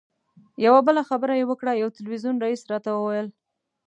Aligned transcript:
یوه 0.65 0.79
بله 0.87 1.01
خبره 1.09 1.33
یې 1.39 1.45
وکړه 1.47 1.71
یو 1.81 1.93
تلویزیون 1.97 2.35
رییس 2.43 2.61
راته 2.71 2.89
وویل. 2.93 3.27